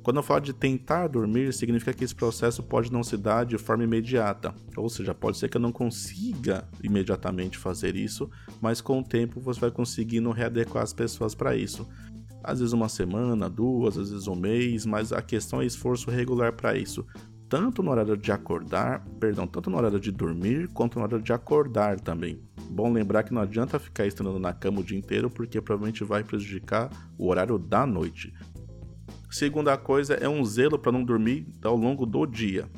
[0.02, 3.58] Quando eu falo de tentar dormir, significa que esse processo pode não se dar de
[3.58, 4.54] forma imediata.
[4.78, 8.30] Ou seja, pode ser que eu não consiga imediatamente fazer isso,
[8.62, 11.86] mas com o tempo você vai conseguindo readequar as pessoas para isso.
[12.42, 16.52] Às vezes uma semana, duas, às vezes um mês, mas a questão é esforço regular
[16.54, 17.04] para isso
[17.48, 21.32] tanto no horário de acordar, perdão, tanto no horário de dormir quanto no horário de
[21.32, 22.40] acordar também.
[22.70, 26.24] Bom lembrar que não adianta ficar estando na cama o dia inteiro porque provavelmente vai
[26.24, 28.32] prejudicar o horário da noite.
[29.30, 32.68] Segunda coisa é um zelo para não dormir ao longo do dia.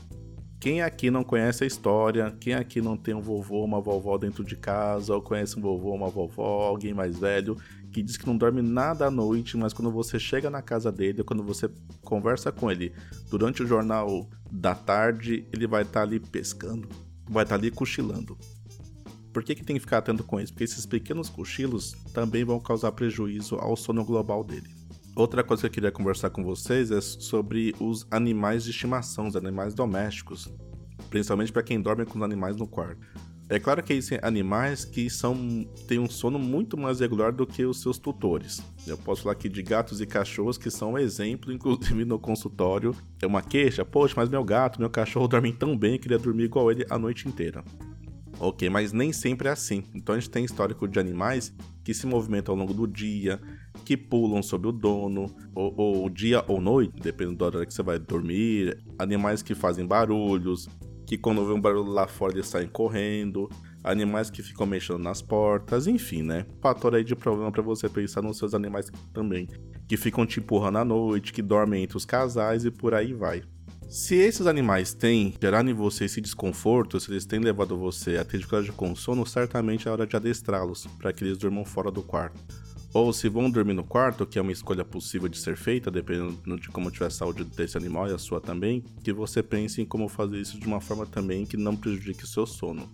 [0.58, 4.42] Quem aqui não conhece a história, quem aqui não tem um vovô, uma vovó dentro
[4.42, 7.56] de casa, ou conhece um vovô, uma vovó, alguém mais velho,
[7.96, 11.24] que diz que não dorme nada à noite, mas quando você chega na casa dele,
[11.24, 11.70] quando você
[12.02, 12.92] conversa com ele
[13.30, 16.86] durante o jornal da tarde, ele vai estar tá ali pescando,
[17.26, 18.36] vai estar tá ali cochilando.
[19.32, 20.52] Por que, que tem que ficar atento com isso?
[20.52, 24.68] Porque esses pequenos cochilos também vão causar prejuízo ao sono global dele.
[25.14, 29.36] Outra coisa que eu queria conversar com vocês é sobre os animais de estimação, os
[29.36, 30.52] animais domésticos,
[31.08, 33.00] principalmente para quem dorme com os animais no quarto.
[33.48, 37.64] É claro que existem animais que são têm um sono muito mais regular do que
[37.64, 38.60] os seus tutores.
[38.84, 42.92] Eu posso falar aqui de gatos e cachorros que são um exemplo, inclusive no consultório.
[43.22, 46.72] É uma queixa, poxa, mas meu gato, meu cachorro dormem tão bem, queria dormir igual
[46.72, 47.62] ele a noite inteira.
[48.38, 49.84] Ok, mas nem sempre é assim.
[49.94, 51.54] Então a gente tem histórico de animais
[51.84, 53.40] que se movimentam ao longo do dia,
[53.84, 57.82] que pulam sobre o dono, ou, ou dia ou noite, dependendo da hora que você
[57.82, 60.68] vai dormir, animais que fazem barulhos,
[61.06, 63.48] que quando vê um barulho lá fora eles saem correndo,
[63.82, 66.44] animais que ficam mexendo nas portas, enfim, né?
[66.60, 69.48] Fator aí de problema para você pensar nos seus animais também,
[69.86, 73.42] que ficam te empurrando à noite, que dormem entre os casais e por aí vai.
[73.88, 78.24] Se esses animais têm gerado em você esse desconforto, se eles têm levado você a
[78.24, 82.02] ter dificuldade com sono, certamente é hora de adestrá-los para que eles durmam fora do
[82.02, 82.65] quarto.
[82.94, 86.58] Ou se vão dormir no quarto, que é uma escolha possível de ser feita, dependendo
[86.58, 89.84] de como tiver a saúde desse animal e a sua também, que você pense em
[89.84, 92.88] como fazer isso de uma forma também que não prejudique o seu sono.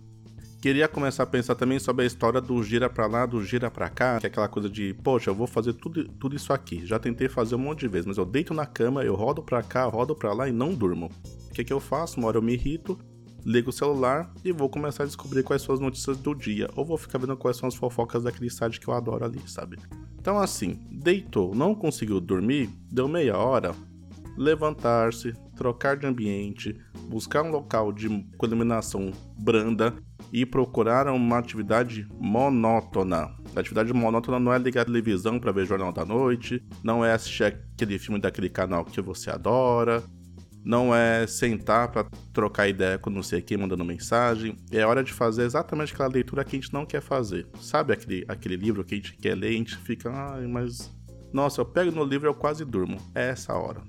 [0.63, 3.89] Queria começar a pensar também sobre a história do gira pra lá, do gira pra
[3.89, 6.85] cá, que é aquela coisa de, poxa, eu vou fazer tudo, tudo isso aqui.
[6.85, 9.61] Já tentei fazer um monte de vezes, mas eu deito na cama, eu rodo pra
[9.61, 11.11] cá, rodo pra lá e não durmo.
[11.49, 12.17] O que, que eu faço?
[12.17, 12.97] Uma hora eu me irrito,
[13.45, 16.69] ligo o celular e vou começar a descobrir quais são as notícias do dia.
[16.75, 19.77] Ou vou ficar vendo quais são as fofocas daquele site que eu adoro ali, sabe?
[20.19, 23.75] Então, assim, deitou, não conseguiu dormir, deu meia hora,
[24.37, 26.79] levantar-se, trocar de ambiente,
[27.09, 28.07] buscar um local de
[28.41, 29.93] iluminação branda
[30.31, 33.35] e procurar uma atividade monótona.
[33.55, 37.13] A atividade monótona não é ligar a televisão para ver Jornal da Noite, não é
[37.13, 40.03] assistir aquele filme daquele canal que você adora,
[40.63, 44.57] não é sentar para trocar ideia com não sei quem mandando mensagem.
[44.71, 47.47] É hora de fazer exatamente aquela leitura que a gente não quer fazer.
[47.59, 50.93] Sabe aquele, aquele livro que a gente quer ler e a gente fica, ai, mas.
[51.31, 52.97] Nossa, eu pego no livro e eu quase durmo.
[53.15, 53.81] É essa hora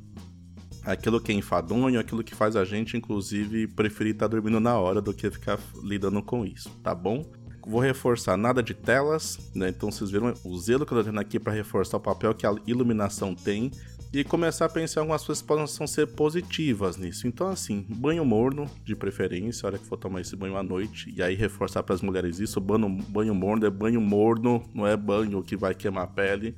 [0.85, 4.79] aquilo que é enfadonho, aquilo que faz a gente, inclusive, preferir estar tá dormindo na
[4.79, 7.25] hora do que ficar lidando com isso, tá bom?
[7.67, 9.71] Vou reforçar nada de telas, né?
[9.71, 12.47] Então vocês viram o zelo que eu tô tendo aqui para reforçar o papel que
[12.47, 13.71] a iluminação tem
[14.15, 17.27] e começar a pensar algumas coisas que possam ser positivas nisso.
[17.27, 21.13] Então, assim, banho morno, de preferência, a hora que for tomar esse banho à noite,
[21.17, 24.97] e aí reforçar para as mulheres isso: banho, banho morno é banho morno, não é
[24.97, 26.55] banho que vai queimar a pele.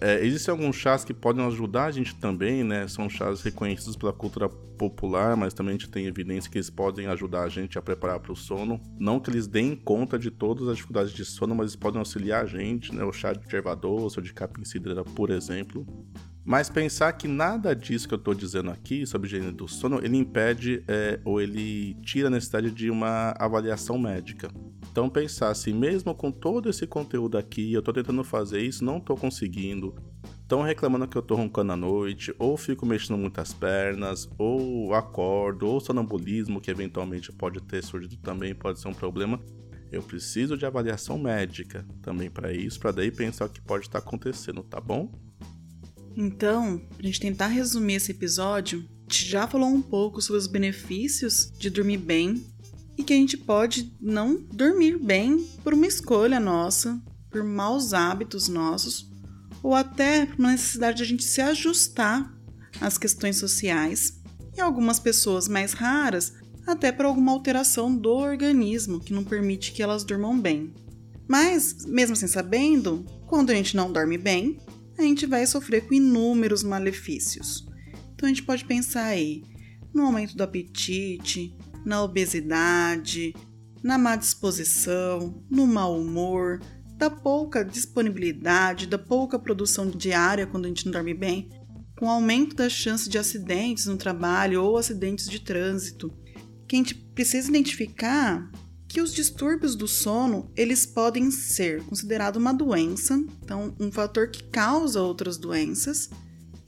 [0.00, 2.88] É, existem alguns chás que podem ajudar a gente também, né?
[2.88, 7.06] São chás reconhecidos pela cultura popular, mas também a gente tem evidência que eles podem
[7.08, 8.80] ajudar a gente a preparar para o sono.
[8.98, 12.44] Não que eles deem conta de todas as dificuldades de sono, mas eles podem auxiliar
[12.44, 13.04] a gente, né?
[13.04, 15.86] O chá de erva doce ou de capim-cidreira, por exemplo.
[16.50, 20.16] Mas pensar que nada disso que eu estou dizendo aqui sobre higiene do sono, ele
[20.16, 24.50] impede é, ou ele tira a necessidade de uma avaliação médica.
[24.90, 28.98] Então pensar assim, mesmo com todo esse conteúdo aqui, eu estou tentando fazer isso, não
[28.98, 29.94] estou conseguindo,
[30.42, 35.68] estão reclamando que eu estou roncando à noite, ou fico mexendo muitas pernas, ou acordo,
[35.68, 39.38] ou sonambulismo, que eventualmente pode ter surgido também, pode ser um problema.
[39.92, 44.00] Eu preciso de avaliação médica também para isso, para daí pensar o que pode estar
[44.00, 45.29] acontecendo, tá bom?
[46.16, 50.38] Então, para a gente tentar resumir esse episódio, a gente já falou um pouco sobre
[50.38, 52.44] os benefícios de dormir bem
[52.96, 58.48] e que a gente pode não dormir bem por uma escolha nossa, por maus hábitos
[58.48, 59.10] nossos,
[59.62, 62.32] ou até por uma necessidade de a gente se ajustar
[62.80, 64.20] às questões sociais
[64.56, 66.34] e algumas pessoas mais raras
[66.66, 70.72] até por alguma alteração do organismo que não permite que elas durmam bem.
[71.26, 74.58] Mas, mesmo assim sabendo, quando a gente não dorme bem,
[74.98, 77.66] a gente vai sofrer com inúmeros malefícios.
[78.14, 79.42] Então a gente pode pensar aí
[79.94, 83.34] no aumento do apetite, na obesidade,
[83.82, 86.60] na má disposição, no mau humor,
[86.96, 91.48] da pouca disponibilidade, da pouca produção diária quando a gente não dorme bem,
[91.98, 96.12] com aumento da chance de acidentes no trabalho ou acidentes de trânsito.
[96.68, 98.50] Que a gente precisa identificar
[98.90, 104.42] que os distúrbios do sono eles podem ser considerados uma doença, então um fator que
[104.42, 106.10] causa outras doenças,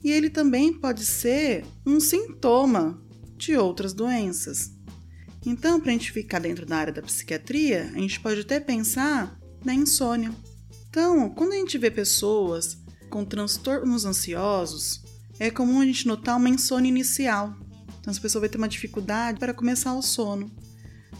[0.01, 2.97] e ele também pode ser um sintoma
[3.35, 4.71] de outras doenças.
[5.45, 9.37] Então, para a gente ficar dentro da área da psiquiatria, a gente pode até pensar
[9.65, 10.33] na insônia.
[10.89, 12.77] Então, quando a gente vê pessoas
[13.09, 15.03] com transtornos ansiosos,
[15.37, 17.53] é comum a gente notar uma insônia inicial.
[17.99, 20.49] Então, essa pessoa vai ter uma dificuldade para começar o sono.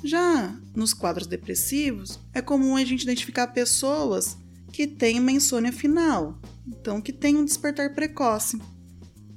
[0.04, 4.38] Já nos quadros depressivos, é comum a gente identificar pessoas
[4.72, 8.58] que têm uma insônia final, então que têm um despertar precoce.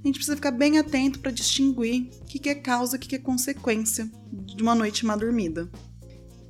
[0.03, 3.16] A gente precisa ficar bem atento para distinguir o que é causa e o que
[3.16, 5.69] é consequência de uma noite mal dormida.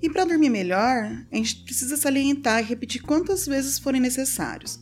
[0.03, 4.79] E para dormir melhor, a gente precisa salientar e repetir quantas vezes forem necessários.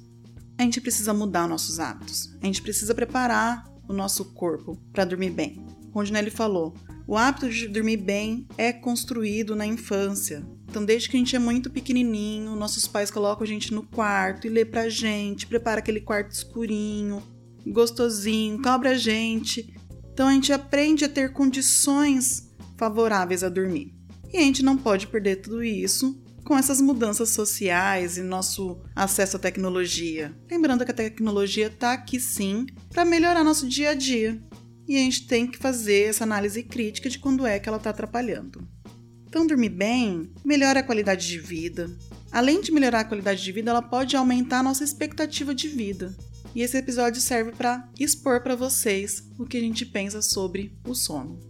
[0.58, 2.36] A gente precisa mudar nossos hábitos.
[2.42, 5.64] A gente precisa preparar o nosso corpo para dormir bem.
[5.94, 6.74] O falou,
[7.06, 10.44] o hábito de dormir bem é construído na infância.
[10.68, 14.46] Então, desde que a gente é muito pequenininho, nossos pais colocam a gente no quarto
[14.46, 17.22] e lê pra gente, prepara aquele quarto escurinho,
[17.66, 19.72] gostosinho, cobra a gente.
[20.12, 23.94] Então, a gente aprende a ter condições favoráveis a dormir.
[24.32, 29.36] E a gente não pode perder tudo isso com essas mudanças sociais e nosso acesso
[29.36, 30.34] à tecnologia.
[30.50, 34.42] Lembrando que a tecnologia está aqui sim para melhorar nosso dia a dia
[34.86, 37.90] e a gente tem que fazer essa análise crítica de quando é que ela está
[37.90, 38.66] atrapalhando.
[39.26, 41.90] Então, dormir bem melhora a qualidade de vida.
[42.30, 46.14] Além de melhorar a qualidade de vida, ela pode aumentar a nossa expectativa de vida.
[46.54, 50.94] E esse episódio serve para expor para vocês o que a gente pensa sobre o
[50.94, 51.40] sono.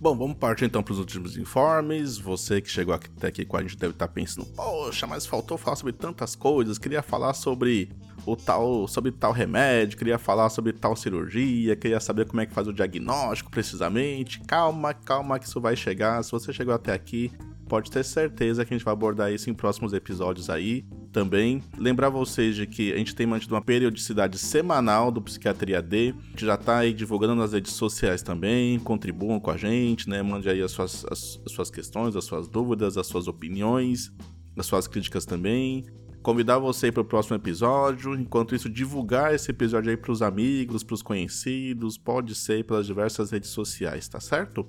[0.00, 2.18] Bom, vamos partir então para os últimos informes.
[2.18, 5.76] Você que chegou até aqui com a gente deve estar pensando: poxa, mas faltou falar
[5.76, 6.78] sobre tantas coisas.
[6.78, 7.90] Queria falar sobre
[8.26, 12.54] o tal, sobre tal remédio, queria falar sobre tal cirurgia, queria saber como é que
[12.54, 14.40] faz o diagnóstico precisamente.
[14.40, 16.22] Calma, calma que isso vai chegar.
[16.22, 17.30] Se você chegou até aqui,
[17.68, 21.62] pode ter certeza que a gente vai abordar isso em próximos episódios aí também.
[21.78, 26.14] Lembrar vocês de que a gente tem mantido uma periodicidade semanal do Psiquiatria D.
[26.16, 28.78] A gente já tá aí divulgando nas redes sociais também.
[28.80, 30.22] Contribuam com a gente, né?
[30.22, 34.12] Mande aí as suas, as, as suas questões, as suas dúvidas, as suas opiniões,
[34.56, 35.84] as suas críticas também
[36.24, 38.14] convidar você para o próximo episódio.
[38.14, 42.86] Enquanto isso, divulgar esse episódio aí para os amigos, para os conhecidos, pode ser pelas
[42.86, 44.66] diversas redes sociais, tá certo?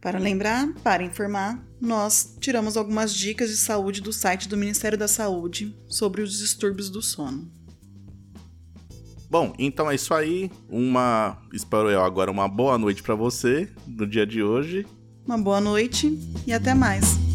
[0.00, 5.08] Para lembrar, para informar, nós tiramos algumas dicas de saúde do site do Ministério da
[5.08, 7.50] Saúde sobre os distúrbios do sono.
[9.28, 10.48] Bom, então é isso aí.
[10.68, 14.86] Uma, espero eu agora uma boa noite para você no dia de hoje.
[15.26, 16.16] Uma boa noite
[16.46, 17.25] e até mais.